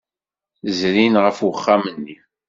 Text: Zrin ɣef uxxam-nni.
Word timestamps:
Zrin 0.77 1.15
ɣef 1.23 1.37
uxxam-nni. 1.49 2.17